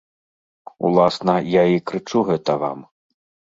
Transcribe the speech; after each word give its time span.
Уласна, 0.89 1.35
я 1.61 1.67
і 1.75 1.85
крычу 1.93 2.25
гэта 2.33 2.59
вам. 2.67 2.79